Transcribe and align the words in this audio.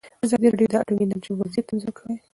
ازادي 0.25 0.47
راډیو 0.51 0.71
د 0.71 0.75
اټومي 0.81 1.03
انرژي 1.05 1.31
وضعیت 1.33 1.67
انځور 1.69 1.93
کړی. 1.97 2.15